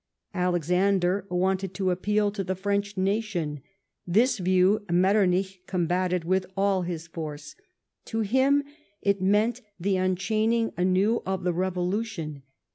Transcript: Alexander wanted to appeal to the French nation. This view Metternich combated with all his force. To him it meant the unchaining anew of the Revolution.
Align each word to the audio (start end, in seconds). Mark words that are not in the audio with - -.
Alexander 0.33 1.27
wanted 1.29 1.75
to 1.75 1.91
appeal 1.91 2.31
to 2.31 2.43
the 2.43 2.55
French 2.55 2.97
nation. 2.97 3.61
This 4.07 4.39
view 4.39 4.83
Metternich 4.89 5.61
combated 5.67 6.25
with 6.25 6.47
all 6.57 6.81
his 6.81 7.05
force. 7.05 7.55
To 8.05 8.21
him 8.21 8.63
it 9.03 9.21
meant 9.21 9.61
the 9.79 9.97
unchaining 9.97 10.73
anew 10.75 11.21
of 11.23 11.43
the 11.43 11.53
Revolution. 11.53 12.41